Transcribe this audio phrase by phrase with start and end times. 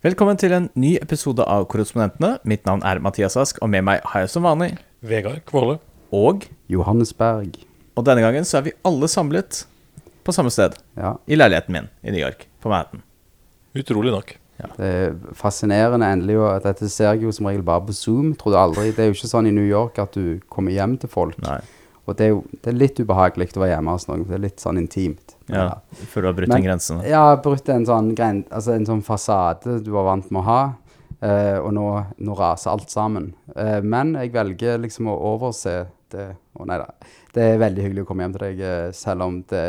[0.00, 2.38] Velkommen til en ny episode av Korrespondentene.
[2.48, 4.70] Mitt navn er Mathias Ask, og med meg har jeg som vanlig
[5.04, 5.74] Vegard Kvåle.
[6.16, 7.58] Og Johannes Berg.
[8.00, 9.58] Og denne gangen så er vi alle samlet
[10.24, 10.78] på samme sted.
[10.96, 13.02] Ja, I leiligheten min i New York, på Manhattan.
[13.76, 14.32] Utrolig nok.
[14.78, 16.38] det er fascinerende endelig.
[16.40, 18.32] Og dette ser jeg jo som regel bare på Zoom.
[18.40, 20.96] tror du aldri, Det er jo ikke sånn i New York at du kommer hjem
[20.96, 21.36] til folk.
[21.44, 21.60] Nei.
[22.08, 24.24] Og det er jo det er litt ubehagelig å være hjemme hos noen.
[24.24, 25.36] Det er litt sånn intimt.
[25.54, 27.02] Ja, Før du har brutt den grensen.
[27.08, 30.60] Ja, brutt en sånn, gren, altså en sånn fasade du var vant med å ha.
[31.20, 31.86] eh, og nå,
[32.18, 33.32] nå raser alt sammen.
[33.56, 36.30] Eh, men jeg velger liksom å overse det.
[36.58, 36.88] Å nei da.
[37.34, 39.64] Det er veldig hyggelig å komme hjem til deg, eh, selv om det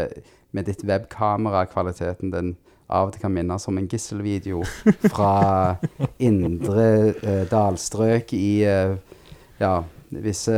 [0.52, 2.56] med ditt webkamera, kvaliteten den
[2.92, 4.66] av og til kan minnes om en gisselvideo
[5.14, 5.78] fra
[6.20, 6.88] indre
[7.24, 8.98] eh, dalstrøk i eh,
[9.62, 9.78] ja,
[10.12, 10.58] visse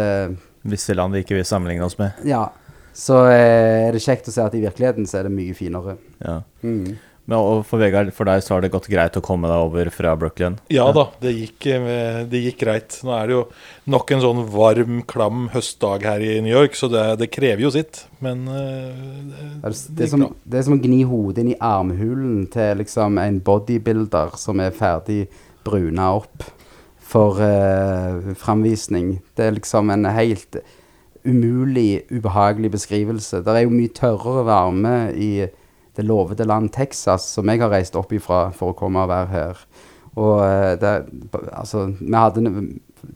[0.63, 2.21] Visse land vi ikke vil sammenligne oss med.
[2.24, 2.46] Ja.
[2.94, 5.98] Så eh, er det kjekt å se at i virkeligheten så er det mye finere.
[6.22, 6.41] Ja.
[6.62, 6.96] Mm.
[7.24, 9.90] Men og for Vegard, for deg så har det gått greit å komme deg over
[9.96, 10.58] fra Brooklyn?
[10.74, 12.98] Ja da, det gikk, eh, det gikk greit.
[13.08, 13.44] Nå er det jo
[13.94, 17.71] nok en sånn varm, klam høstdag her i New York, så det, det krever jo
[17.71, 18.04] sitt.
[18.24, 18.91] Men eh,
[19.32, 22.84] Det det det, er som, det er som å gni hodet inn i armhulen til
[22.84, 25.24] liksom en bodybuilder som er ferdig
[25.64, 26.44] bruna opp
[27.14, 29.21] for eh, framvisning.
[29.38, 30.60] Det er liksom en helt
[31.26, 33.43] umulig, ubehagelig beskrivelse.
[33.43, 35.48] Det er jo mye tørrere varme i
[35.93, 39.30] det lovede land Texas, som jeg har reist opp ifra for å komme og være
[39.32, 39.62] her.
[40.15, 40.93] Og eh, det,
[41.52, 42.52] altså, vi hadde,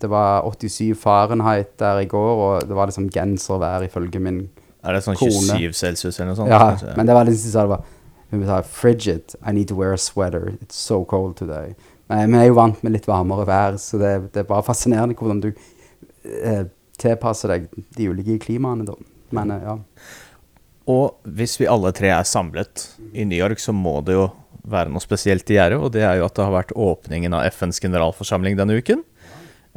[0.02, 4.64] det var 87 Fahrenheit der i går, og det var liksom genservær ifølge min kone.
[4.88, 6.52] Er det sånn 27 celsius eller noe sånt?
[6.54, 6.94] ja, kanskje?
[6.96, 7.94] men det var liksom sa det var
[8.28, 11.76] Hun sa 'frigid, I need to wear a sweater, it's so cold today'.
[12.10, 15.16] Men vi er jo vant med litt varmere vær, så det, det er bare fascinerende
[15.16, 15.54] hvordan du
[16.44, 16.66] eh,
[17.02, 17.68] tilpasser deg
[17.98, 18.96] de ulike klimaene, da.
[19.36, 19.78] Men eh, ja.
[20.88, 24.30] Og hvis vi alle tre er samlet i New York, så må det jo
[24.68, 27.48] være noe spesielt i gjære, og det er jo at det har vært åpningen av
[27.54, 29.04] FNs generalforsamling denne uken.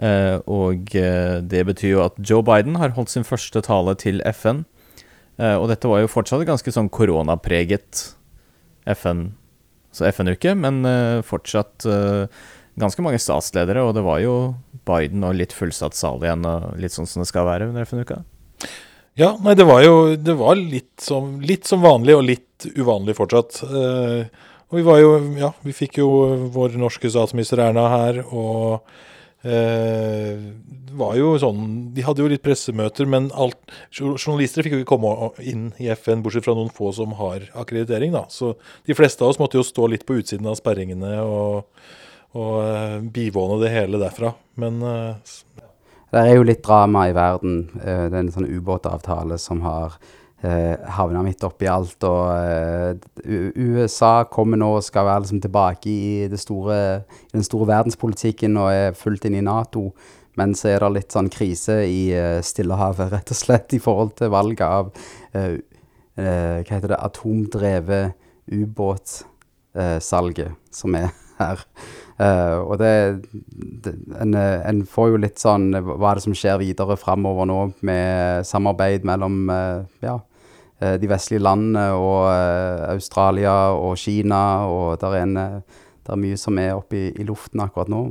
[0.00, 4.22] Eh, og eh, det betyr jo at Joe Biden har holdt sin første tale til
[4.34, 4.64] FN.
[5.40, 8.02] Og dette var jo fortsatt ganske sånn koronapreget
[8.92, 9.22] FN,
[9.88, 10.82] altså FN-uke, men
[11.24, 11.86] fortsatt
[12.76, 14.34] ganske mange statsledere, og det var jo
[14.88, 18.22] Biden og litt fullsatt sal igjen, og litt sånn som det skal være under FN-uka.
[19.18, 23.16] Ja, nei, det var jo det var litt, som, litt som vanlig, og litt uvanlig
[23.18, 23.60] fortsatt.
[23.66, 26.10] Eh, og vi var jo Ja, vi fikk jo
[26.54, 28.86] vår norske statsminister Erna her, og
[29.42, 30.38] eh,
[30.90, 33.58] det var jo sånn De hadde jo litt pressemøter, men alt
[33.90, 38.14] Journalister fikk jo ikke komme inn i FN, bortsett fra noen få som har akkreditering,
[38.14, 38.24] da.
[38.30, 38.54] Så
[38.86, 41.66] de fleste av oss måtte jo stå litt på utsiden av sperringene og,
[42.38, 44.32] og eh, bivåne det hele derfra.
[44.60, 45.34] Men eh,
[46.10, 47.68] Det er jo litt drama i verden.
[47.80, 50.00] Eh, det er en sånn ubåtavtale som har
[50.40, 52.00] havna midt oppi alt.
[52.00, 56.78] Og USA kommer nå og skal være liksom tilbake i, store,
[57.28, 59.90] i den store verdenspolitikken og er fullt inn i Nato.
[60.40, 64.12] Men så er det litt sånn krise i eh, Stillehavet, rett og slett, i forhold
[64.20, 64.84] til valget av
[65.36, 65.56] uh,
[66.16, 67.04] uh, Hva heter det?
[67.10, 68.06] Atomdrevet
[68.50, 71.08] ubåtsalget som er
[71.40, 71.64] her.
[72.20, 72.92] Uh, og det,
[73.84, 77.48] det en, eh, en får jo litt sånn Hva er det som skjer videre framover
[77.48, 80.18] nå med samarbeid mellom uh, ja,
[81.00, 85.64] de vestlige landene og uh, Australia og Kina, og der er, en,
[86.04, 88.10] der er mye som er oppe i, i luften akkurat nå.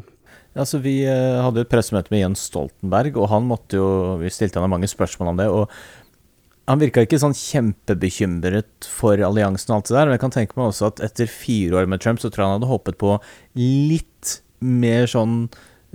[0.57, 4.61] Altså, Vi eh, hadde et pressemøte med Jens Stoltenberg, og han måtte jo, vi stilte
[4.61, 5.47] han mange spørsmål om det.
[5.47, 5.69] og
[6.69, 10.05] Han virka ikke sånn kjempebekymret for alliansen og alt det der.
[10.05, 12.51] Men jeg kan tenke meg også at etter fire år med Trump, så tror jeg
[12.51, 13.15] han hadde håpet på
[13.57, 15.47] litt mer sånn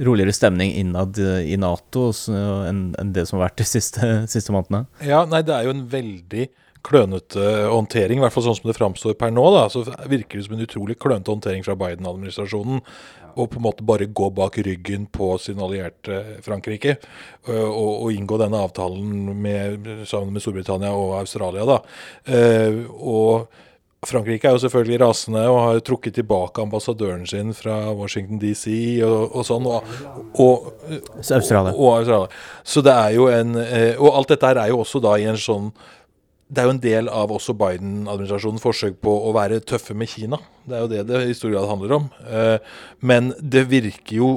[0.02, 4.88] roligere stemning innad i Nato enn det som har vært de siste, siste månedene.
[5.06, 6.48] Ja, nei, det er jo en veldig
[6.84, 9.44] klønete håndtering, i hvert fall sånn som det framstår per nå.
[9.54, 12.82] da, Så virker det som en utrolig klønete håndtering fra Biden-administrasjonen.
[13.36, 16.96] Og på en måte bare gå bak ryggen på sin allierte Frankrike.
[17.48, 21.64] øh, Og, og inngå denne avtalen med, sammen med Storbritannia og Australia.
[21.64, 21.78] da.
[22.26, 23.46] Eh, Og
[24.04, 29.36] Frankrike er jo selvfølgelig rasende og har trukket tilbake ambassadøren sin fra Washington DC og,
[29.36, 29.66] og sånn.
[29.66, 29.82] Og,
[30.34, 30.72] og,
[31.72, 32.26] og Australia.
[32.64, 35.24] Så det er jo en eh, Og alt dette her er jo også da i
[35.30, 35.72] en sånn
[36.48, 40.38] Det er jo en del av også Biden-administrasjonens forsøk på å være tøffe med Kina.
[40.68, 42.08] Det er jo det det i stor grad handler om.
[42.28, 42.58] Eh,
[43.00, 44.30] Men det virker jo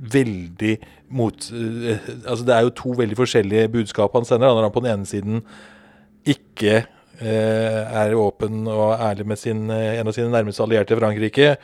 [0.00, 0.76] veldig
[1.12, 4.52] mot eh, Altså det er jo to veldig forskjellige budskap han sender.
[4.52, 5.42] Når han på den ene siden
[6.28, 6.84] ikke
[7.20, 11.56] eh, er åpen og ærlig med sin, en av sine nærmeste allierte, Frankrike,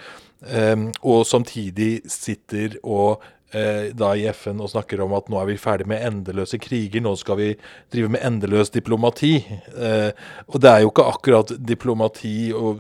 [1.01, 3.23] og samtidig sitter og
[3.57, 7.03] eh, da i FN og snakker om at nå er vi ferdig med endeløse kriger,
[7.05, 7.49] nå skal vi
[7.95, 9.35] drive med endeløs diplomati.
[9.73, 10.11] Eh,
[10.51, 12.75] og det er jo ikke akkurat diplomati å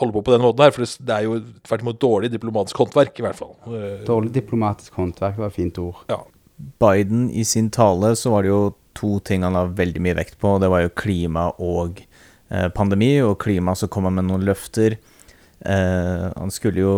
[0.00, 3.18] holde på på den måten her, for det er jo tvert imot dårlig diplomatisk håndverk,
[3.20, 3.54] i hvert fall.
[3.68, 6.00] Eh, Dårlig diplomatisk håndverk var et fint ord.
[6.08, 6.22] ja.
[6.78, 8.60] Biden i sin tale så var det jo
[8.94, 10.52] to ting han la veldig mye vekt på.
[10.62, 11.98] Det var jo klima og
[12.48, 13.16] eh, pandemi.
[13.26, 14.94] Og klima så kom han med noen løfter.
[15.66, 16.94] Eh, han skulle jo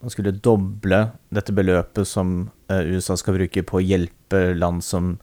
[0.00, 5.16] han skulle doble dette beløpet som eh, USA skal bruke på å hjelpe land som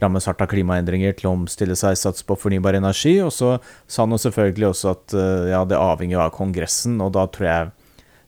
[0.00, 3.16] rammes hardt av klimaendringer, til å omstille seg, satse på fornybar energi.
[3.24, 3.56] Og så
[3.88, 7.48] sa han jo selvfølgelig også at eh, ja, det avhenger av Kongressen, og da tror
[7.48, 7.74] jeg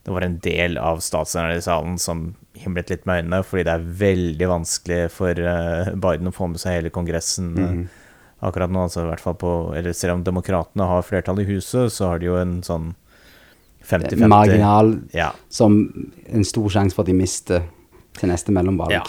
[0.07, 3.73] det var en del av statslederne i salen som himlet litt med øynene, fordi det
[3.75, 7.87] er veldig vanskelig for eh, Biden å få med seg hele Kongressen Mm -hmm.
[8.39, 8.83] akkurat nå.
[8.83, 12.19] altså i hvert fall på, eller Selv om demokratene har flertall i huset, så har
[12.19, 12.95] de jo en sånn
[13.89, 15.31] 50-50 Marginal Ja.
[15.49, 15.79] som
[16.29, 17.63] en stor sjanse for at de mister
[18.19, 18.93] til neste mellomvalg.
[18.93, 19.03] Ja.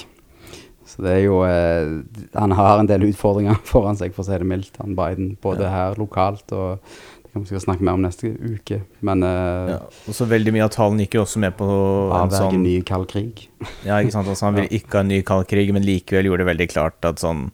[0.91, 2.01] Så det er jo eh,
[2.35, 5.37] Han har en del utfordringer foran seg, for å si det mildt, han Biden.
[5.43, 6.81] Både her lokalt og
[7.23, 8.81] Det kan vi skal snakke mer om neste uke.
[9.07, 9.79] Men eh, ja.
[10.11, 11.69] Og så veldig mye av talen gikk jo også med på
[12.11, 13.45] en sånn ny kald krig.
[13.87, 14.27] Ja, ikke sant.
[14.33, 17.07] Altså, han ville ikke ha en ny kald krig, men likevel gjorde det veldig klart
[17.07, 17.51] at sånn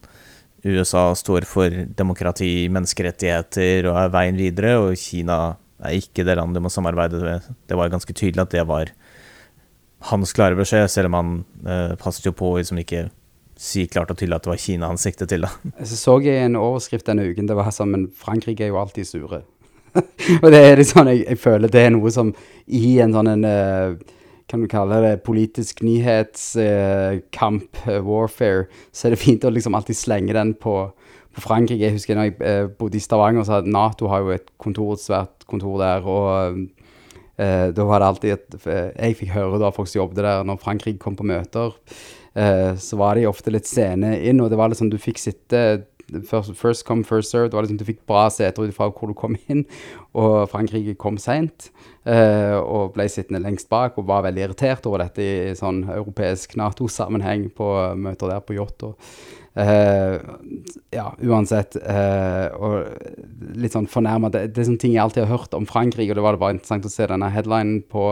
[0.65, 5.37] USA står for demokrati, menneskerettigheter og er veien videre, og Kina
[5.83, 7.47] er ikke det landet du må samarbeide med.
[7.69, 8.91] Det var ganske tydelig at det var
[10.11, 11.31] hans klare beskjed, selv om han
[11.65, 13.07] eh, passet jo på å liksom ikke
[13.57, 15.45] si klart og tydelig at det var Kina han siktet til.
[15.45, 15.51] da.
[15.89, 17.47] Så så jeg en overskrift denne uken.
[17.49, 19.41] Det var sånn Men Frankrike er jo alltid sure.
[20.43, 22.29] og det er sånn jeg, jeg føler det er noe som
[22.67, 23.97] i en sånn en uh,
[24.47, 30.35] Kan du kalle det politisk nyhetskamp, warfare, så er det fint å liksom alltid slenge
[30.37, 30.75] den på,
[31.37, 31.85] på Frankrike.
[31.85, 34.95] Jeg husker når jeg eh, bodde i Stavanger, så hadde Nato har jo et kontor,
[34.95, 36.05] et svært kontor der.
[36.05, 36.63] og
[37.37, 40.47] eh, da var det alltid et eh, Jeg fikk høre da folk som jobbet der,
[40.47, 41.77] når Frankrike kom på møter,
[42.33, 45.67] eh, så var de ofte litt sene inn, og det var liksom du fikk sitte
[46.07, 47.51] First, first come, first served.
[47.51, 49.65] Det var liksom, du fikk bra seter ut fra hvor du kom inn.
[50.15, 51.67] Og Frankrike kom seint
[52.07, 55.83] eh, og ble sittende lengst bak og var veldig irritert over dette i, i sånn
[55.91, 57.67] europeisk Nato-sammenheng på
[57.99, 58.87] møter der på yacht.
[58.87, 58.95] og
[59.57, 60.19] Eh,
[60.93, 61.77] ja, uansett.
[61.81, 64.29] Uh, og litt sånn fornærma.
[64.33, 66.43] Det, det er sånne ting jeg alltid har hørt om Frankrike, og det var det
[66.43, 68.05] bare interessant å se denne headlinen på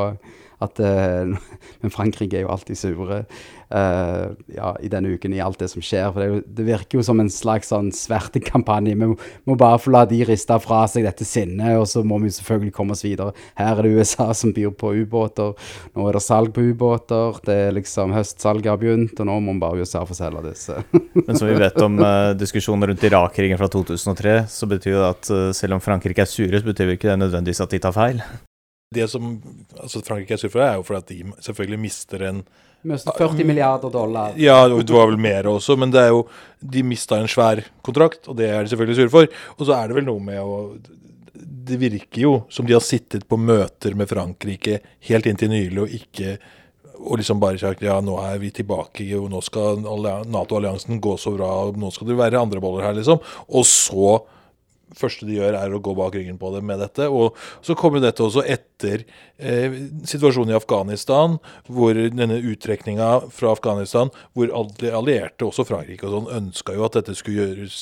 [0.66, 1.36] at eh,
[1.82, 3.24] Men Frankrike er jo alltid sure
[3.70, 6.10] eh, ja, i denne uken i alt det som skjer.
[6.14, 8.94] For det, jo, det virker jo som en slags sånn svertekampanje.
[8.94, 9.18] Vi må,
[9.50, 12.76] må bare få la de riste fra seg dette sinnet, og så må vi selvfølgelig
[12.76, 13.36] komme oss videre.
[13.60, 15.54] Her er det USA som byr på ubåter.
[15.96, 17.42] Nå er det salg på ubåter.
[17.46, 20.80] Det er liksom Høstsalget har begynt, og nå må bare USA få selge disse.
[21.26, 25.32] Men som vi vet om uh, diskusjonen rundt Irak-krigen fra 2003, så betyr det at
[25.34, 27.96] uh, selv om Frankrike er sure, så betyr jo ikke det nødvendigvis at de tar
[27.96, 28.22] feil.
[28.94, 29.40] Det som
[29.80, 32.46] altså Frankrike er sur for, er jo for at de selvfølgelig mister en
[32.86, 34.36] Mistet 40 milliarder dollar.
[34.38, 36.28] Ja, det var vel mer også, men det er jo
[36.62, 39.40] De mista en svær kontrakt, og det er de selvfølgelig sure for.
[39.58, 40.60] Og så er det vel noe med å
[41.66, 45.98] Det virker jo som de har sittet på møter med Frankrike helt inntil nylig og
[45.98, 46.38] ikke
[46.96, 51.34] og liksom bare sagt ja, nå er vi tilbake, og nå skal Nato-alliansen gå så
[51.36, 53.20] bra, og nå skal det være andre boller her, liksom.
[53.52, 54.16] Og så
[54.98, 57.08] første de gjør, er å gå bak ryggen på dem med dette.
[57.10, 59.04] Og så kommer dette også etter
[59.38, 61.38] eh, situasjonen i Afghanistan,
[61.68, 67.00] hvor denne uttrekninga fra Afghanistan, hvor alle allierte, også Frankrike og sånn, ønska jo at
[67.00, 67.80] dette skulle gjøres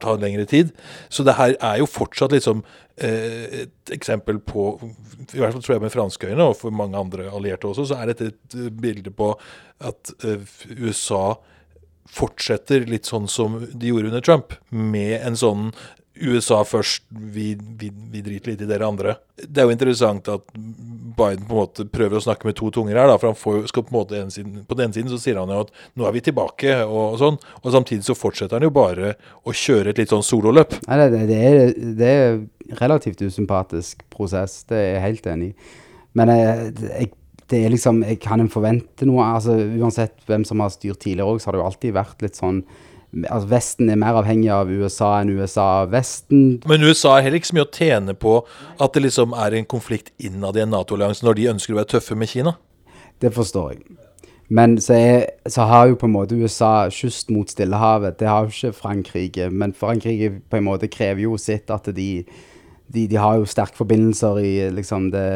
[0.00, 0.72] ta lengre tid.
[1.08, 2.64] Så det her er jo fortsatt liksom
[2.96, 6.98] eh, et eksempel på I hvert fall tror jeg med franske øyne, og for mange
[6.98, 9.32] andre allierte også, så er dette et eh, bilde på
[9.80, 10.44] at eh,
[10.80, 11.38] USA
[12.10, 15.70] fortsetter litt sånn som de gjorde under Trump, med en sånn
[16.20, 19.16] USA først, vi, vi, vi driter litt i dere andre.
[19.40, 22.98] Det er jo interessant at Biden på en måte prøver å snakke med to tunger
[22.98, 23.08] her.
[23.10, 25.40] da, for han får, skal På en måte en siden, på den siden så sier
[25.40, 28.72] han jo at nå er vi tilbake, og, sånn, og samtidig så fortsetter han jo
[28.74, 30.76] bare å kjøre et litt sånn sololøp.
[30.86, 35.72] Nei, det, det, er, er relativt usympatisk prosess, det er jeg helt enig i.
[36.18, 37.10] Men jeg, jeg,
[37.50, 41.40] det er liksom, kan en forvente noe, altså uansett hvem som har styrt tidligere òg,
[41.40, 42.62] så har det jo alltid vært litt sånn,
[43.26, 46.60] altså Vesten er mer avhengig av USA enn USA av Vesten.
[46.70, 48.36] Men USA har heller ikke så mye å tjene på
[48.78, 51.92] at det liksom er en konflikt innad i en Nato-allianse når de ønsker å være
[51.96, 52.54] tøffe med Kina.
[53.20, 53.82] Det forstår jeg.
[54.50, 58.18] Men så, er, så har jo på en måte USA kyst mot Stillehavet.
[58.18, 59.50] Det har jo ikke Frankrike.
[59.50, 62.08] Men Frankrike på en måte krever jo sitt at de,
[62.90, 65.28] de, de har jo sterke forbindelser i liksom det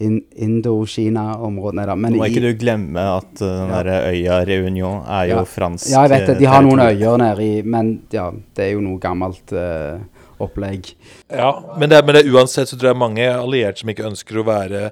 [0.00, 0.22] in.
[0.34, 3.82] Men Nå må i- ikke du glemme at uh, den Ja.
[3.82, 5.44] der øya Reunion er jo Ja.
[5.44, 6.38] fransk Ja, jeg vet det.
[6.38, 9.98] De eh, har noen øyer nedi, Men ja, det er jo noe gammelt uh,
[10.40, 10.94] opplegg.
[11.30, 14.44] Ja, men det, men det uansett så tror jeg mange allierte som ikke ønsker å
[14.46, 14.90] være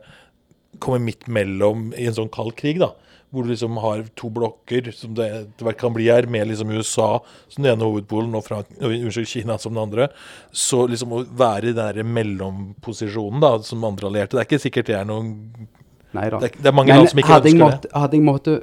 [0.79, 2.93] kommer midt mellom i en sånn kald krig, da.
[3.31, 6.71] Hvor du liksom har to blokker, som det etter hvert kan bli her, med liksom
[6.73, 7.09] USA
[7.49, 10.09] som den ene hovedpolen og Frank unnskyld, Kina som den andre.
[10.53, 14.65] Så liksom å være i den der mellomposisjonen da, som andre allierte Det er ikke
[14.65, 15.35] sikkert det er noen
[16.17, 16.39] Nei da.
[16.41, 18.55] Det det er mange Men land som ikke ønsker måtte, hadde jeg måtte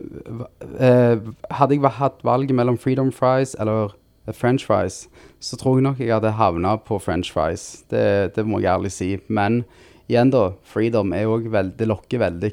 [0.82, 3.94] uh, Hadde jeg hatt valget mellom freedom fries eller
[4.26, 5.04] eh, french fries,
[5.40, 7.86] så tror jeg nok jeg hadde havna på french fries.
[7.92, 9.12] Det, det må jeg ærlig si.
[9.28, 9.62] Men
[10.08, 10.44] igjen, da.
[10.68, 12.52] Freedom er òg veldig lokker veldig.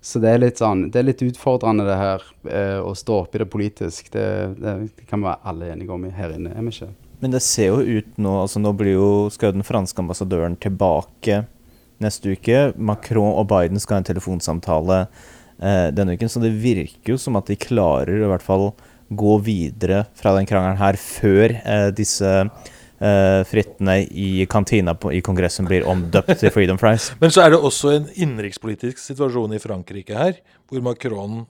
[0.00, 2.24] Så det er litt sånn Det er litt utfordrende, det her.
[2.48, 4.10] Eh, å stå oppi det politisk.
[4.14, 4.24] Det,
[4.58, 6.90] det, det kan vi være alle enige om her inne, er vi ikke?
[7.18, 10.54] Men det ser jo ut nå altså Nå blir jo, skal jo den franske ambassadøren
[10.62, 11.42] tilbake
[12.02, 12.68] neste uke.
[12.76, 16.30] Macron og Biden skal ha en telefonsamtale eh, denne uken.
[16.30, 18.70] Så det virker jo som at de klarer å i hvert fall
[19.08, 22.32] gå videre fra den krangelen her før eh, disse
[23.00, 27.12] eh, frittene i kantina på, i Kongressen blir omdøpt til Freedom Fries.
[27.22, 30.38] Men så er det også en innenrikspolitisk situasjon i Frankrike her,
[30.68, 31.42] hvor Macron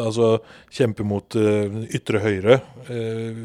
[0.00, 0.38] altså
[0.72, 3.40] kjemper mot uh, ytre høyre uh,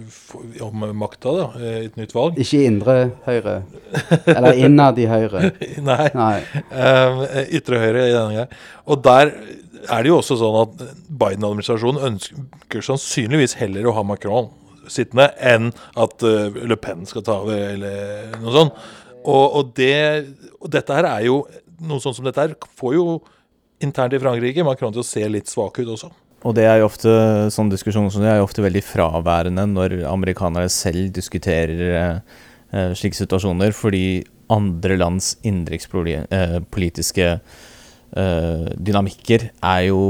[0.63, 2.38] om makta, da, i et nytt valg.
[2.39, 3.57] Ikke indre høyre.
[4.31, 5.50] Eller innad i høyre.
[5.89, 6.07] Nei.
[6.15, 6.38] Nei.
[6.72, 8.55] eh, ytre høyre i denne gang.
[8.88, 9.34] Og der
[9.88, 14.50] er det jo også sånn at Biden-administrasjonen ønsker sannsynligvis heller å ha Macron
[14.91, 18.84] sittende enn at eh, Le Pen skal ta over, eller noe sånt.
[19.27, 20.27] Og, og, det,
[20.62, 21.41] og dette her er jo
[21.77, 23.03] Noe sånt som dette her får jo
[23.86, 26.08] internt i Frankrike Macron til å se litt svak ut også.
[26.46, 27.12] Og det er jo ofte
[27.53, 32.17] sånne diskusjoner som det er jo ofte veldig fraværende når amerikanere selv diskuterer eh,
[32.74, 40.01] eh, slike situasjoner, fordi andre lands innenrikspolitiske eh, dynamikker er jo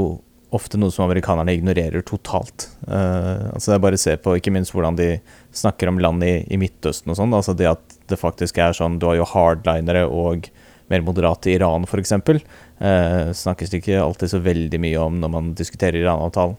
[0.56, 2.68] ofte noe som amerikanerne ignorerer totalt.
[2.86, 5.10] Uh, altså det er bare å se på ikke minst hvordan de
[5.56, 7.34] snakker om land i, i Midtøsten og sånn.
[7.36, 10.48] Altså det at det faktisk er sånn Du har jo hardlinere og
[10.88, 12.14] mer moderate Iran, f.eks.
[12.16, 16.56] Uh, snakkes det ikke alltid så veldig mye om når man diskuterer Iran-avtalen.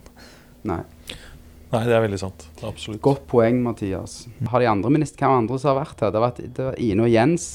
[0.69, 0.83] Nei.
[1.69, 2.47] Nei, det er veldig sant.
[2.65, 3.01] Absolutt.
[3.05, 4.23] Godt poeng, Mathias.
[4.49, 6.13] Har de andre minister, Hvem andre som har vært her?
[6.13, 7.49] Det har vært det var Ine og Jens.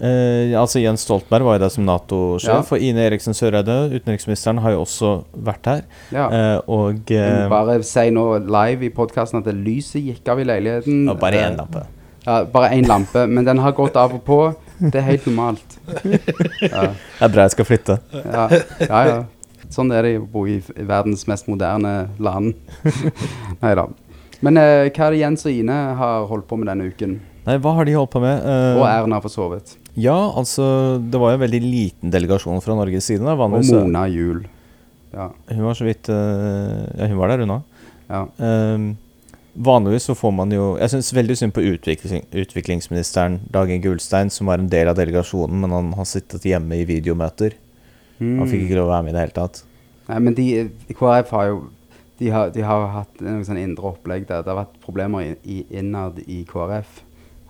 [0.00, 2.76] Eh, altså Jens Stoltenberg var jo der som Nato-sjef, Ja.
[2.76, 5.82] og Ine Eriksen Søreide, utenriksministeren, har jo også vært her.
[6.12, 6.26] Ja.
[6.30, 10.44] Eh, og eh, bare si nå live i podkasten at det lyset gikk av i
[10.44, 11.04] leiligheten.
[11.06, 11.84] ja, bare Eh, én lampe.
[12.26, 14.40] Ja, bare én lampe, men den har gått av og på.
[14.80, 15.78] Det er helt normalt.
[16.60, 17.98] Ja, Det er bra jeg skal flytte.
[18.12, 18.48] ja,
[18.80, 19.04] ja.
[19.06, 19.24] ja.
[19.70, 22.54] Sånn er det å bo i, verdens mest moderne land.
[23.62, 23.86] Nei da.
[24.44, 27.20] Men eh, hva er det Jens og Ine har holdt på med denne uken?
[27.46, 28.42] Nei, hva har de holdt på med?
[28.44, 29.76] Uh, Og Erna, for så vidt.
[29.94, 30.64] Ja, altså
[30.98, 33.22] Det var jo en veldig liten delegasjon fra Norges side.
[33.22, 33.36] Da.
[33.38, 34.44] Og Mona Juel.
[35.14, 35.28] Ja.
[35.52, 37.82] Hun var så vidt uh, Ja, hun var der, hun òg.
[38.08, 38.24] ja.
[38.42, 38.96] Ehm,
[39.54, 44.30] vanligvis så får man jo Jeg syns veldig synd på utvikling, utviklingsministeren Dag Inge Ulstein,
[44.30, 47.54] som var en del av delegasjonen, men han har sittet hjemme i videomøter.
[48.18, 49.62] Han fikk ikke lov å være med i det hele tatt.
[49.62, 49.70] Mm.
[50.08, 50.48] Nei, men de,
[50.98, 51.62] KrF har jo
[52.18, 54.44] de har, de har hatt noe sånn indre opplegg der.
[54.44, 57.00] Det har vært problemer i, i, innad i KrF,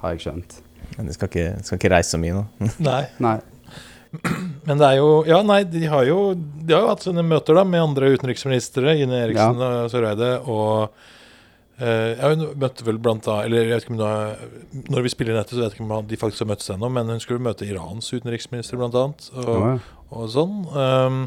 [0.01, 0.61] har jeg skjønt.
[0.97, 2.45] Men de skal ikke, skal ikke reise så mye nå.
[2.89, 3.03] Nei.
[3.25, 3.39] Nei.
[4.69, 7.59] Men det er jo Ja, nei, de har jo, de har jo hatt sine møter
[7.59, 10.95] da med andre utenriksministre, Ine Eriksen og Søreide, og
[11.79, 15.39] eh, Hun møtte vel blant annet Eller jeg vet ikke om det Når vi spiller
[15.39, 17.67] nettet, så vet jeg ikke om de faktisk har møttes ennå, men hun skulle møte
[17.67, 19.29] Irans utenriksminister, blant annet.
[19.41, 19.75] Og, ja.
[20.15, 20.57] og sånn.
[20.75, 21.21] Um,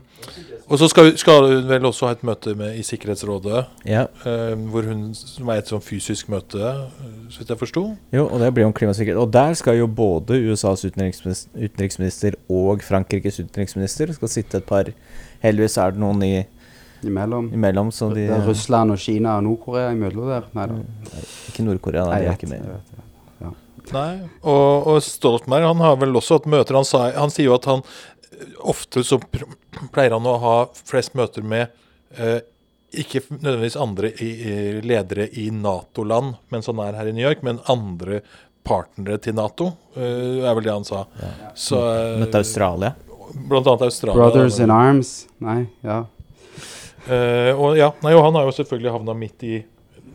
[0.68, 4.68] og så skal, skal hun vel også ha et møte med, i Sikkerhetsrådet, Ja, um,
[4.74, 7.86] hvor hun er et sånn fysisk møte, eh, så vidt jeg forsto.
[8.16, 9.22] jo, og det blir om klimasikkerhet.
[9.22, 14.92] Og der skal jo både USAs utenriksminister, utenriksminister og Frankrikes utenriksminister skal sitte et par
[15.44, 16.36] Heldigvis er det noen i,
[17.06, 17.52] Imellom.
[17.54, 20.48] imellom, så de Det er Russland og Kina og Nord-Korea imellom der.
[20.58, 20.80] Nei da.
[21.52, 22.66] Ikke Nord-Korea, nei, de er ikke med.
[22.66, 22.94] vet,
[23.46, 23.54] ja.
[23.94, 24.12] Nei,
[24.42, 26.76] og, og Stoltenberg han har vel også hatt møter.
[26.76, 29.20] Han, sa, han sier jo at han eh, ofte så
[29.94, 30.56] pleier han å ha
[30.88, 31.70] flest møter med
[32.18, 32.42] eh,
[32.98, 37.44] ikke nødvendigvis andre i, i, ledere i Nato-land, mens han er her i New York,
[37.46, 38.22] men andre
[38.68, 41.06] partnere til Nato, uh, er vel det han sa.
[41.22, 41.52] Ja.
[41.56, 42.94] Så, uh, Møtte Australia.
[43.48, 44.18] Blant annet Australia.
[44.18, 45.12] Brothers in Arms.
[45.44, 46.06] Nei, ja.
[47.10, 49.58] Eh, og ja, nei, han har jo selvfølgelig havna midt i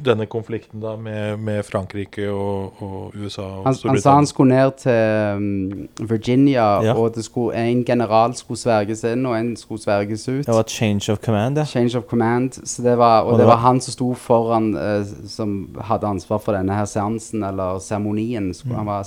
[0.02, 4.56] denne konflikten da med, med Frankrike og, og USA og Han, han sa han skulle
[4.56, 6.94] ned til um, Virginia, Ja.
[6.98, 10.46] og det skulle, en general skulle sverges inn, og en skulle sverges ut.
[10.46, 11.64] Det var change of command, ja.
[11.64, 12.58] Change of command.
[12.66, 16.42] Så det var, og, Og det var han som sto foran, eh, som hadde ansvar
[16.42, 18.50] for denne her seansen, eller seremonien.
[18.64, 18.74] Mm.
[18.74, 19.02] Han var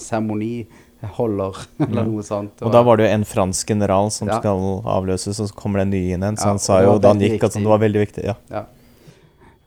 [1.05, 1.57] seremoniholder,
[1.87, 2.61] eller noe sånt.
[2.61, 4.39] Og da var det jo en fransk general som Ja.
[4.39, 6.35] skal avløses, og så kommer det en ny inn en.
[6.37, 8.23] Så Ja, han sa jo da han gikk at det var veldig viktig.
[8.25, 8.35] Ja.
[8.49, 8.65] Ja.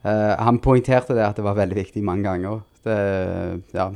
[0.04, 2.62] Uh, han poengterte det at det var veldig viktig mange ganger.
[2.84, 3.90] Det, ja,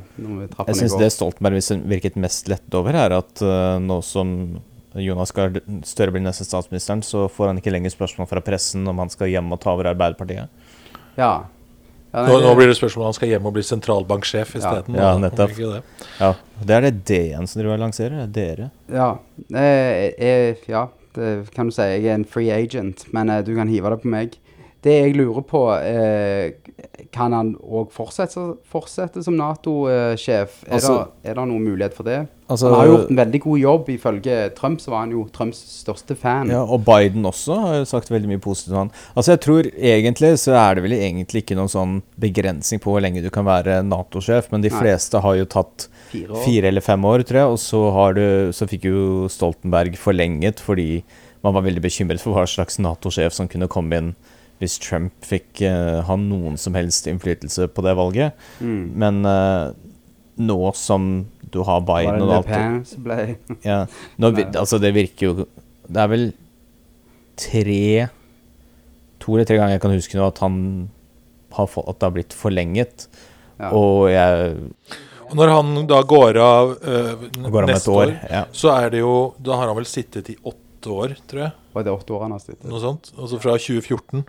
[0.66, 4.60] Jeg syns det Stoltenberg virket mest lett over, er at uh, nå som
[4.98, 5.54] Jonas Gahr
[5.86, 9.30] Støre blir neste statsministeren, så får han ikke lenger spørsmål fra pressen om han skal
[9.30, 10.50] hjem og ta over Arbeiderpartiet.
[11.16, 11.46] Ja.
[12.12, 14.96] Ja Nå, nei, nå blir det spørsmål om han skal hjem og bli sentralbanksjef isteden.
[14.98, 15.54] Ja, ja, nettopp.
[16.20, 18.26] Ja, Det er det DN som driver og lanserer.
[18.26, 18.70] det er Dere.
[18.92, 19.08] Ja,
[19.54, 21.82] eh, jeg, ja, det kan du si.
[21.82, 24.36] Jeg er en free agent, men eh, du kan hive det på meg.
[24.82, 26.52] Det jeg lurer på, eh,
[27.14, 30.64] kan han òg fortsette, fortsette som Nato-sjef?
[30.66, 32.26] Er, Altså- er det noen mulighet for det?
[32.50, 33.86] Altså- han har gjort en veldig god jobb.
[33.88, 36.48] Ifølge Trump så var han jo Trumps største fan.
[36.50, 38.90] Ja, Og Biden også har sagt veldig mye positivt om han.
[39.16, 43.00] Altså jeg tror egentlig så er det vel egentlig ikke noen sånn begrensning på hvor
[43.00, 44.80] lenge du kan være Nato-sjef, men de Nei.
[44.80, 48.50] fleste har jo tatt Fire fire eller fem år, tror jeg, og så, har du,
[48.52, 51.02] så fikk jo Stoltenberg forlenget fordi
[51.42, 54.14] man var veldig bekymret for hva slags Nato-sjef som kunne komme inn
[54.62, 58.38] hvis Trump fikk uh, ha noen som helst innflytelse på det valget.
[58.62, 58.84] Mm.
[59.02, 59.74] Men uh,
[60.38, 62.94] nå som du har Biden og alt
[63.68, 63.82] ja,
[64.16, 65.32] nå, altså det virker jo
[65.84, 66.24] Det er vel
[67.36, 68.08] tre
[69.22, 70.56] To eller tre ganger jeg kan huske nå at han
[71.52, 73.06] har fått, at det har blitt forlenget.
[73.60, 73.68] ja.
[73.76, 74.54] Og jeg
[75.28, 78.06] Og når han da går av øh, går av neste år.
[78.06, 78.44] år, Ja.
[78.52, 81.52] så er det jo Da har han vel sittet i åtte år, tror jeg.
[81.72, 82.66] Var det åtte år han har sittet?
[82.68, 83.12] Noe sånt.
[83.16, 84.24] Altså fra 2014.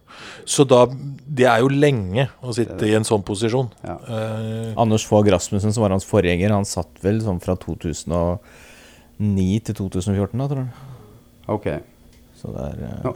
[0.46, 3.72] Så da Det er jo lenge å sitte i en sånn posisjon.
[3.84, 3.98] Ja.
[4.08, 8.40] Eh, Anders Fogh Rasmussen, som var hans forgjenger, han satt vel sånn fra 2009
[9.68, 10.74] til 2014, da, tror jeg.
[11.58, 11.68] Ok.
[12.40, 13.14] Så det er eh, Ja.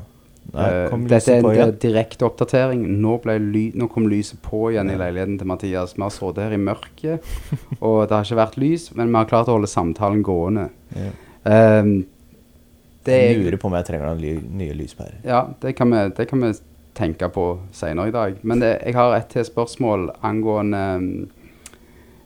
[0.53, 2.83] Der Eh, kom dette lyset er en direkte oppdatering.
[3.01, 5.95] Nå, ly nå kom lyset på igjen i leiligheten til Mathias.
[5.97, 7.19] Vi har sittet her i mørket,
[7.81, 10.69] og det har ikke vært lys, men vi har klart å holde samtalen gående.
[10.95, 11.11] Ja.
[11.51, 12.16] Ehm, det
[13.07, 15.21] Jeg er, lurer på om jeg trenger noen nye lyspærer.
[15.23, 16.51] ja, det kan, vi, det kan vi
[16.97, 18.37] tenke på senere i dag.
[18.41, 20.83] Men det, jeg har et til spørsmål angående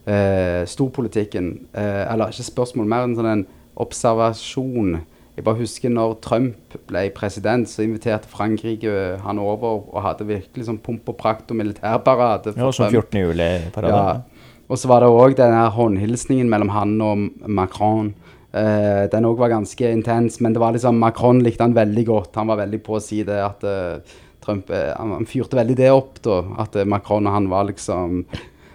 [0.07, 1.51] eh, storpolitikken.
[1.73, 3.45] Eh, eller ikke spørsmål, mer enn sånn en
[3.81, 5.01] observasjon.
[5.37, 10.67] Jeg bare husker når Trump ble president, så inviterte Frankrike han over og hadde virkelig
[10.67, 12.55] sånn pomp og prakt og militærparade.
[12.57, 13.21] Ja, som 14.
[13.21, 13.95] juli-parade.
[13.95, 14.49] Ja.
[14.71, 18.13] Og så var det òg denne håndhilsningen mellom han og Macron.
[18.51, 22.35] Eh, den òg var ganske intens, men det var liksom Macron likte han veldig godt.
[22.35, 25.77] Han var veldig på å si det at uh, Trump uh, han, han fyrte veldig
[25.79, 26.41] det opp, da.
[26.65, 28.25] At Macron og han var liksom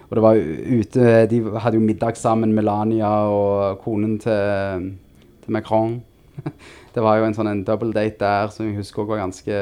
[0.07, 4.91] Og det var ute De hadde jo middag sammen, Melania og konen til,
[5.43, 5.99] til Macron.
[6.97, 9.57] Det var jo en sånn en double date der som jeg husker også var ganske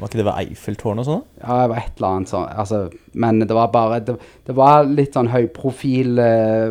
[0.00, 1.20] Var ikke det ved Eiffeltårnet og sånn?
[1.38, 2.48] ja, det var et eller annet sånn.
[2.50, 2.80] Altså,
[3.22, 4.16] men det var bare Det,
[4.48, 6.18] det var litt sånn høyprofil,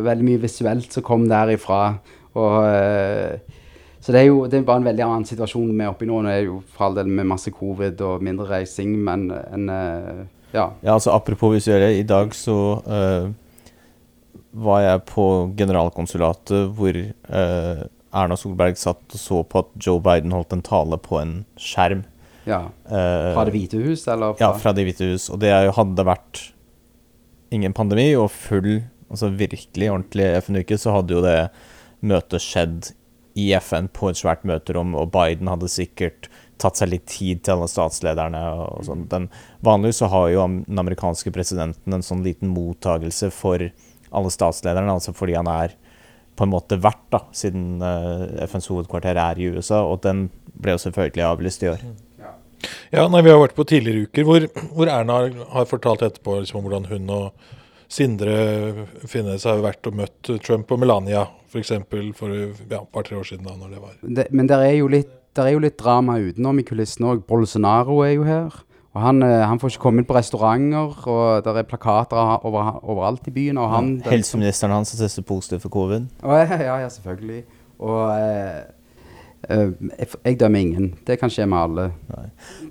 [0.04, 1.80] veldig mye visuelt som kom derifra.
[2.34, 3.38] Og eh,
[4.00, 6.10] Så det er jo det er bare en veldig annen situasjon vi er oppe i
[6.10, 6.20] nå.
[6.20, 9.70] Nå er det jo for all del med masse covid og mindre reising, men en
[9.72, 10.68] eh, Ja.
[10.82, 13.26] Ja, altså Apropos visuelle, i dag så uh,
[14.54, 15.24] var jeg på
[15.58, 17.80] generalkonsulatet hvor uh,
[18.14, 22.04] Erna Solberg satt og så på at Joe Biden holdt en tale på en skjerm.
[22.46, 22.68] ja.
[22.86, 25.26] Fra Det hvite hus, eller Ja, fra Det hvite hus.
[25.34, 26.52] Og det hadde vært
[27.50, 31.38] ingen pandemi og full, altså virkelig ordentlig FN-uke, så hadde jo det
[32.00, 32.92] møtet skjedd
[33.34, 36.28] i FN på et svært møterom, og Biden hadde sikkert
[36.62, 38.42] tatt seg litt tid til alle statslederne.
[38.62, 39.06] og sånn.
[39.10, 39.28] Den,
[39.66, 43.66] vanligvis så har jo den amerikanske presidenten en sånn liten mottagelse for
[44.14, 45.74] alle statslederne, altså fordi han er
[46.34, 50.74] på en måte vert, da, siden eh, FNs hovedkvarter er i USA, og den ble
[50.74, 51.84] jo selvfølgelig avlyst i år.
[52.94, 55.18] Ja, nei, Vi har vært på tidligere uker hvor, hvor Erna
[55.52, 57.50] har fortalt etterpå liksom, om hvordan hun og
[57.94, 58.34] Sindre
[59.06, 61.70] Finnes har vært og møtt Trump og Melania f.eks.
[61.86, 63.46] For, for ja, et par-tre år siden.
[63.46, 63.96] da, når det var.
[64.02, 67.22] det, Men det er, jo litt, der er jo litt drama utenom i kulissene òg.
[67.28, 68.56] Bolsonaro er jo her.
[68.94, 72.76] Og han, eh, han får ikke komme inn på restauranter, og det er plakater over,
[72.82, 73.58] overalt i byen.
[73.58, 76.06] Og han, liksom- Helseministeren hans har testet positivt for covid.
[76.22, 77.42] Ja, ja, ja, selvfølgelig.
[77.82, 78.62] Og eh,
[79.48, 80.90] jeg, jeg dømmer ingen.
[81.06, 81.86] Det kan skje med alle.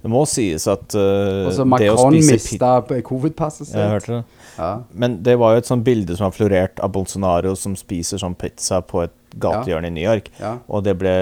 [0.02, 2.74] Det må sies at uh, Og så det å Macron mista
[3.08, 3.80] covid-passet sitt.
[3.80, 4.24] Jeg hørte det.
[4.58, 4.72] Ja.
[4.92, 8.38] Men det var jo et sånt bilde som har florert av Bolsonaro som spiser sånn
[8.38, 10.30] pizza på et gatehjørne i New York.
[10.40, 10.58] ja.
[10.70, 11.16] Og det ble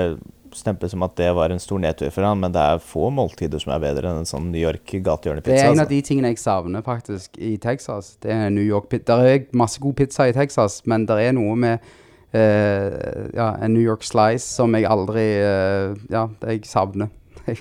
[0.56, 3.62] stemplet som at det var en stor nedtur for han, men det er få måltider
[3.62, 5.82] som er bedre enn en sånn New York Det er en Altså.
[5.82, 8.18] av de tingene jeg savner faktisk i Texas.
[8.22, 9.16] Det er New York pizza.
[9.16, 12.01] Der er masse god pizza i Texas, men det er noe med eh,
[12.38, 17.12] ja, en New York slice som jeg aldri eh, Ja, jeg savner.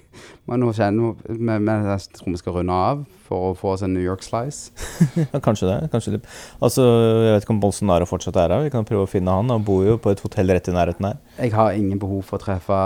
[0.51, 3.85] Jeg nå kjenner men, men jeg tror vi skal runde av for å få oss
[3.87, 4.75] en New York slice.
[5.33, 5.77] Ja, kanskje det.
[5.93, 6.21] kanskje det.
[6.61, 8.65] Altså, Jeg vet ikke om Bolsonaro fortsatt er her.
[8.67, 9.51] Vi kan prøve å finne han.
[9.55, 11.21] Han bor jo på et hotell rett i nærheten her.
[11.39, 12.81] Jeg har ingen behov for å treffe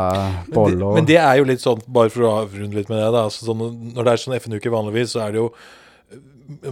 [0.55, 3.09] Men det, men det er jo litt sånn, bare for å avrunde litt med det,
[3.17, 3.25] da.
[3.27, 3.65] Altså, sånn,
[3.97, 5.49] når det er sånn FN-uke vanligvis, så er det jo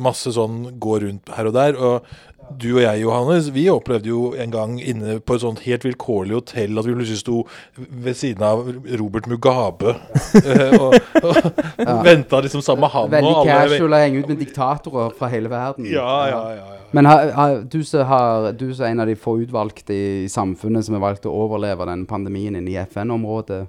[0.04, 1.80] masse sånn gå rundt her og der.
[1.80, 5.84] Og du og jeg, Johannes, vi opplevde jo en gang inne på et sånt helt
[5.86, 7.42] vilkårlig hotell at vi plutselig sto
[7.76, 8.66] ved siden av
[9.00, 9.94] Robert Mugabe
[10.42, 15.14] eh, og, og venta liksom sammen med han Veldig casual å henge ut med diktatorer
[15.18, 15.88] fra hele verden.
[15.88, 16.66] Ja, ja, ja.
[16.72, 16.82] ja.
[16.92, 21.04] Men ha, ha, du som er en av de få utvalgte i samfunnet som har
[21.06, 23.62] valgt å overleve den pandemien inne i FN-området,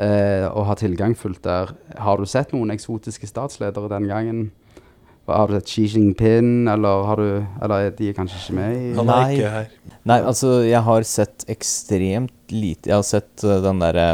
[0.00, 4.48] eh, og har tilgang fullt der, har du sett noen eksotiske statsledere den gangen?
[5.30, 8.90] Har du sett Xi Jinping, eller, har du, eller er de kanskje ikke med i
[8.98, 9.70] Han er ikke her.
[10.10, 14.06] Nei, altså, jeg har sett ekstremt lite Jeg har sett eh, den derre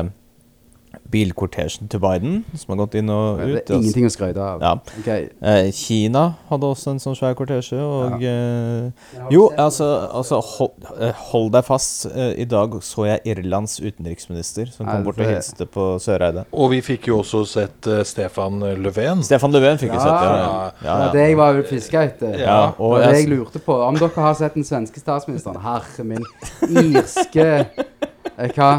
[1.11, 3.61] bilkortesjen til Biden, som har gått inn og ut.
[3.67, 4.63] Det er ingenting å skryte av.
[4.65, 4.73] Ja.
[5.01, 5.29] Okay.
[5.41, 8.91] Eh, Kina hadde også en sånn svær kortesje, og eh,
[9.33, 12.07] Jo, altså, altså hold, eh, hold deg fast.
[12.17, 16.47] I dag så jeg Irlands utenriksminister som kom bort og hilste på Søreide.
[16.53, 19.23] Og vi fikk jo også sett Stefan Löfven.
[19.27, 20.05] Stefan Löfven fikk vi Ja.
[20.05, 20.71] sett, ja.
[20.81, 21.27] Det ja, ja.
[21.27, 22.39] jeg var fiska etter.
[22.41, 23.79] Ja, og det jeg lurte på.
[23.87, 25.61] Om dere har sett den svenske statsministeren.
[25.63, 26.25] Herre min.
[26.67, 27.67] Irske
[28.57, 28.71] Hva?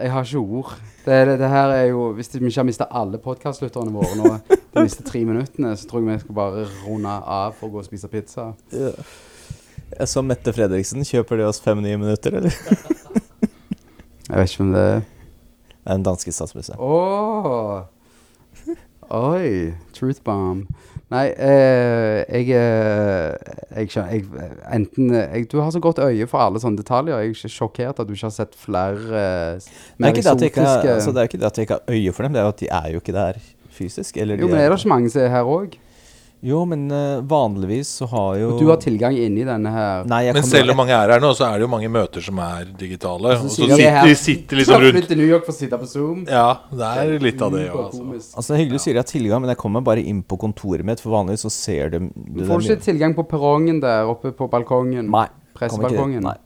[0.00, 0.70] Jeg har ikke ord.
[1.04, 4.30] Det, det, det her er jo Hvis vi ikke har mista alle podkastlytterne våre nå
[4.48, 7.82] de neste tre minuttene, så tror jeg vi skal bare runde av for å gå
[7.82, 8.50] og spise pizza.
[8.70, 11.04] jeg så Mette Fredriksen.
[11.04, 12.54] Kjøper de oss fem-ni minutter, eller?
[14.30, 16.76] Jeg vet ikke om det er Det er en danske statsminister.
[16.78, 17.80] Oh.
[19.10, 19.72] Oi.
[19.96, 20.68] Truth bomb.
[21.10, 26.38] Nei, eh, jeg, eh, jeg skjønner jeg, Enten jeg, Du har så godt øye for
[26.44, 27.16] alle sånne detaljer.
[27.18, 30.22] Jeg er ikke sjokkert at du ikke har sett flere eh, Det er, mer ikke
[30.22, 32.36] det, jeg ikke, altså, det er ikke det at jeg ikke har øye for dem,
[32.36, 33.40] det er jo at de er jo ikke der
[33.74, 34.16] fysisk.
[34.22, 35.74] Eller de Jo, men er det ikke mange som er her òg?
[36.42, 40.22] Jo, men eh, vanligvis så har jo Og du har tilgang inni denne her Nei,
[40.24, 42.38] jeg Men selv om mange er her nå, så er det jo mange møter som
[42.40, 43.34] er digitale.
[43.36, 45.44] Og så sier de her- sitter de sitter liksom Du rundt flyttet til New York
[45.44, 46.22] for å sitte på Zoom.
[46.26, 48.06] Ja, det er litt av det òg, altså.
[48.36, 50.22] Altså, det er hyggelig å si at jeg har tilgang, men jeg kommer bare inn
[50.24, 53.80] på kontoret mitt, for vanligvis så ser du, Du du får ikke tilgang på perrongen
[53.84, 55.10] der oppe på balkongen.
[55.12, 55.26] Nei.
[55.60, 56.22] Pressebalkongen.
[56.24, 56.36] Nei,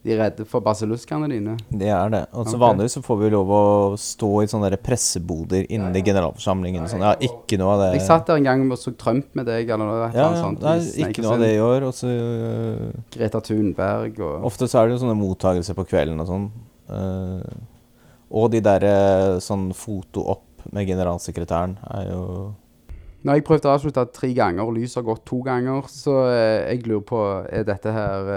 [0.00, 1.58] De er redde for basiluskene dine.
[1.68, 2.22] det er det.
[2.32, 2.60] Og så Ok.
[2.62, 3.64] vanligvis så får vi lov å
[4.00, 6.88] stå i sånne der presseboder inne i generalforsamlingen.
[6.88, 7.98] Sånn, ja, ikke noe av det.
[7.98, 10.62] Jeg satt der en gang og så Trump med deg, eller noe ja, ja, sånt.
[10.62, 11.84] nei, ikke noe av det i år.
[11.84, 16.24] Og så øh, Greta Thunberg og Ofte så er det jo sånne mottagelser på kvelden
[16.24, 16.50] og sånn.
[16.88, 17.44] Uh,
[18.32, 22.54] og de der uh, sånn foto opp med generalsekretæren er jo
[23.20, 26.22] Nå har jeg prøvd å avslutte tre ganger, og lyset har gått to ganger, så
[26.32, 27.18] jeg lurer på
[27.52, 28.30] Er dette her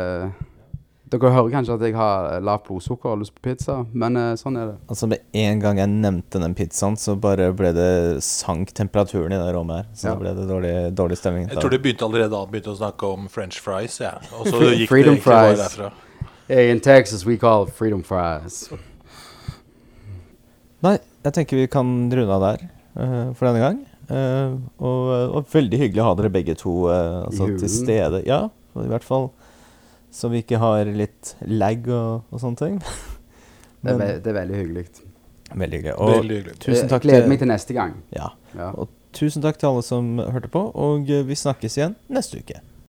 [1.13, 4.55] Dere hører kanskje at jeg har lavt blodsukker og lyst på pizza, men eh, sånn
[4.57, 4.77] er det.
[4.89, 7.89] Altså Med en gang jeg nevnte den pizzaen, så bare ble det
[8.25, 9.91] sank temperaturen i det rommet her.
[9.93, 10.15] Så Ja.
[10.15, 11.45] da ble det dårlig, dårlig stemning.
[11.51, 14.15] Jeg tror det begynte allerede da begynte å snakke om french fries, ja.
[14.39, 15.61] Og så gikk Freedom det egentlig bare fries.
[15.67, 15.91] derfra.
[16.47, 18.73] Hey, in Texas we call it freedom fries.
[20.83, 22.65] Nei, jeg tenker vi kan runde av der
[22.97, 23.79] uh, for denne gang.
[24.09, 28.25] Uh, og, og veldig hyggelig å ha dere begge to uh, altså, til stede.
[28.27, 28.47] Ja,
[28.81, 29.29] i hvert fall
[30.13, 32.75] så vi ikke har litt lag og, og sånne ting.
[33.83, 34.83] Det er, det er veldig hyggelig.
[35.53, 35.95] veldig hyggelig.
[35.99, 36.59] Og Veldig hyggelig.
[36.63, 37.95] tusen takk gleder til meg til neste gang.
[38.15, 38.69] ja, Ja.
[38.77, 42.61] og tusen takk til alle som hørte på, og vi snakkes igjen neste uke.